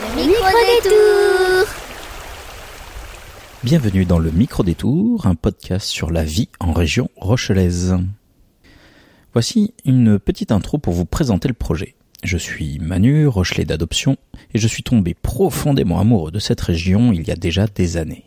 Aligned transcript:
Micro-détour 0.00 1.72
Bienvenue 3.62 4.04
dans 4.04 4.18
le 4.18 4.32
micro-détour, 4.32 5.26
un 5.28 5.36
podcast 5.36 5.86
sur 5.86 6.10
la 6.10 6.24
vie 6.24 6.48
en 6.58 6.72
région 6.72 7.10
rochelaise. 7.16 7.96
Voici 9.34 9.72
une 9.84 10.18
petite 10.18 10.50
intro 10.50 10.78
pour 10.78 10.94
vous 10.94 11.04
présenter 11.04 11.46
le 11.46 11.54
projet. 11.54 11.94
Je 12.24 12.36
suis 12.36 12.80
Manu, 12.80 13.28
Rochelet 13.28 13.64
d'adoption, 13.64 14.16
et 14.52 14.58
je 14.58 14.66
suis 14.66 14.82
tombé 14.82 15.14
profondément 15.14 16.00
amoureux 16.00 16.32
de 16.32 16.40
cette 16.40 16.60
région 16.60 17.12
il 17.12 17.22
y 17.28 17.30
a 17.30 17.36
déjà 17.36 17.68
des 17.68 17.96
années. 17.96 18.24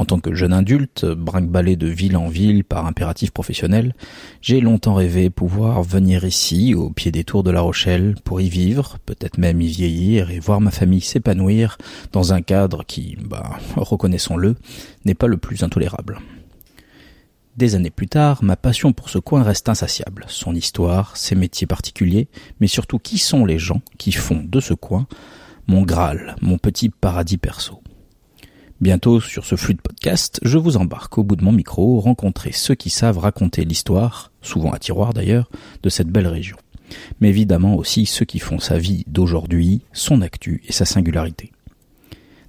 En 0.00 0.06
tant 0.06 0.18
que 0.18 0.34
jeune 0.34 0.54
adulte, 0.54 1.04
brinque-ballé 1.04 1.76
de 1.76 1.86
ville 1.86 2.16
en 2.16 2.28
ville 2.28 2.64
par 2.64 2.86
impératif 2.86 3.32
professionnel, 3.32 3.94
j'ai 4.40 4.62
longtemps 4.62 4.94
rêvé 4.94 5.28
pouvoir 5.28 5.82
venir 5.82 6.24
ici, 6.24 6.74
au 6.74 6.88
pied 6.88 7.12
des 7.12 7.22
tours 7.22 7.42
de 7.42 7.50
La 7.50 7.60
Rochelle, 7.60 8.14
pour 8.24 8.40
y 8.40 8.48
vivre, 8.48 8.96
peut-être 9.04 9.36
même 9.36 9.60
y 9.60 9.66
vieillir 9.66 10.30
et 10.30 10.38
voir 10.38 10.62
ma 10.62 10.70
famille 10.70 11.02
s'épanouir 11.02 11.76
dans 12.12 12.32
un 12.32 12.40
cadre 12.40 12.82
qui, 12.82 13.18
bah, 13.22 13.58
reconnaissons-le, 13.76 14.56
n'est 15.04 15.12
pas 15.12 15.26
le 15.26 15.36
plus 15.36 15.64
intolérable. 15.64 16.20
Des 17.58 17.74
années 17.74 17.90
plus 17.90 18.08
tard, 18.08 18.42
ma 18.42 18.56
passion 18.56 18.94
pour 18.94 19.10
ce 19.10 19.18
coin 19.18 19.42
reste 19.42 19.68
insatiable. 19.68 20.24
Son 20.28 20.54
histoire, 20.54 21.14
ses 21.18 21.34
métiers 21.34 21.66
particuliers, 21.66 22.28
mais 22.58 22.68
surtout 22.68 22.98
qui 22.98 23.18
sont 23.18 23.44
les 23.44 23.58
gens 23.58 23.82
qui 23.98 24.12
font 24.12 24.42
de 24.42 24.60
ce 24.60 24.72
coin 24.72 25.06
mon 25.66 25.82
Graal, 25.82 26.36
mon 26.40 26.56
petit 26.56 26.88
paradis 26.88 27.36
perso. 27.36 27.82
Bientôt, 28.80 29.20
sur 29.20 29.44
ce 29.44 29.56
flux 29.56 29.74
de 29.74 29.80
podcast, 29.82 30.40
je 30.42 30.56
vous 30.56 30.78
embarque 30.78 31.18
au 31.18 31.22
bout 31.22 31.36
de 31.36 31.44
mon 31.44 31.52
micro, 31.52 32.00
rencontrer 32.00 32.50
ceux 32.52 32.74
qui 32.74 32.88
savent 32.88 33.18
raconter 33.18 33.66
l'histoire, 33.66 34.32
souvent 34.40 34.70
à 34.70 34.78
tiroir 34.78 35.12
d'ailleurs, 35.12 35.50
de 35.82 35.90
cette 35.90 36.08
belle 36.08 36.26
région. 36.26 36.56
Mais 37.20 37.28
évidemment 37.28 37.76
aussi 37.76 38.06
ceux 38.06 38.24
qui 38.24 38.38
font 38.38 38.58
sa 38.58 38.78
vie 38.78 39.04
d'aujourd'hui, 39.06 39.82
son 39.92 40.22
actu 40.22 40.62
et 40.66 40.72
sa 40.72 40.86
singularité. 40.86 41.52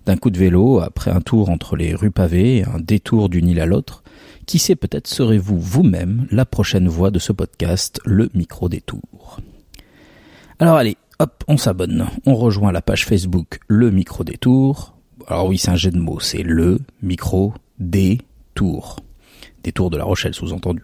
D'un 0.06 0.16
coup 0.16 0.30
de 0.30 0.38
vélo, 0.38 0.80
après 0.80 1.12
un 1.12 1.20
tour 1.20 1.50
entre 1.50 1.76
les 1.76 1.94
rues 1.94 2.12
pavées, 2.12 2.64
un 2.64 2.80
détour 2.80 3.28
d'une 3.28 3.50
île 3.50 3.60
à 3.60 3.66
l'autre, 3.66 4.02
qui 4.46 4.58
sait 4.58 4.78
peut-être 4.78 5.08
serez-vous 5.08 5.60
vous-même 5.60 6.28
la 6.32 6.46
prochaine 6.46 6.88
voix 6.88 7.12
de 7.12 7.20
ce 7.20 7.34
podcast, 7.34 8.00
le 8.06 8.30
micro 8.34 8.70
détour. 8.70 9.42
Alors 10.60 10.78
allez, 10.78 10.96
hop, 11.20 11.44
on 11.50 11.58
s'abonne, 11.58 12.08
on 12.26 12.36
rejoint 12.36 12.72
la 12.72 12.82
page 12.82 13.06
Facebook 13.06 13.60
Le 13.68 13.92
Micro 13.92 14.24
Détour, 14.24 14.96
alors 15.28 15.48
oui, 15.48 15.58
c'est 15.58 15.72
un 15.72 15.76
jet 15.76 15.92
de 15.92 16.00
mots, 16.00 16.20
c'est 16.20 16.44
le 16.44 16.80
micro 17.02 17.54
des 17.80 18.20
tours. 18.56 18.98
Des 19.64 19.72
tours 19.72 19.90
de 19.90 19.98
la 19.98 20.04
Rochelle, 20.04 20.34
sous-entendu. 20.34 20.84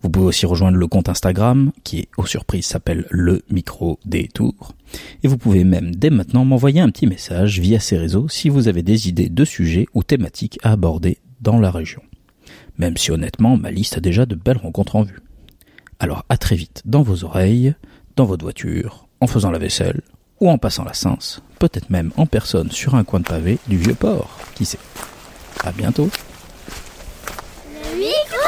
Vous 0.00 0.10
pouvez 0.10 0.26
aussi 0.26 0.46
rejoindre 0.46 0.76
le 0.76 0.86
compte 0.86 1.08
Instagram, 1.08 1.72
qui 1.82 2.08
aux 2.16 2.26
surprises, 2.26 2.66
s'appelle 2.66 3.06
le 3.10 3.42
micro 3.50 3.98
des 4.04 4.28
tours. 4.28 4.74
Et 5.22 5.28
vous 5.28 5.38
pouvez 5.38 5.64
même, 5.64 5.94
dès 5.94 6.10
maintenant, 6.10 6.44
m'envoyer 6.44 6.80
un 6.80 6.90
petit 6.90 7.06
message 7.06 7.58
via 7.58 7.80
ces 7.80 7.96
réseaux 7.96 8.28
si 8.28 8.48
vous 8.48 8.68
avez 8.68 8.82
des 8.82 9.08
idées 9.08 9.28
de 9.28 9.44
sujets 9.44 9.86
ou 9.94 10.04
thématiques 10.04 10.58
à 10.62 10.72
aborder 10.72 11.18
dans 11.40 11.58
la 11.58 11.70
région. 11.70 12.02
Même 12.78 12.96
si 12.96 13.10
honnêtement, 13.10 13.56
ma 13.56 13.72
liste 13.72 13.96
a 13.96 14.00
déjà 14.00 14.24
de 14.24 14.36
belles 14.36 14.58
rencontres 14.58 14.96
en 14.96 15.02
vue. 15.02 15.20
Alors 15.98 16.24
à 16.28 16.36
très 16.36 16.54
vite 16.54 16.82
dans 16.84 17.02
vos 17.02 17.24
oreilles, 17.24 17.74
dans 18.14 18.24
votre 18.24 18.44
voiture, 18.44 19.08
en 19.20 19.26
faisant 19.26 19.50
la 19.50 19.58
vaisselle, 19.58 20.02
ou 20.40 20.48
en 20.48 20.58
passant 20.58 20.84
la 20.84 20.94
Sens, 20.94 21.42
peut-être 21.58 21.90
même 21.90 22.12
en 22.16 22.26
personne 22.26 22.70
sur 22.70 22.94
un 22.94 23.04
coin 23.04 23.20
de 23.20 23.26
pavé 23.26 23.58
du 23.66 23.76
vieux 23.76 23.94
port, 23.94 24.38
qui 24.54 24.64
sait? 24.64 24.78
À 25.64 25.72
bientôt. 25.72 26.08
Le 27.74 27.96
micro 27.98 28.38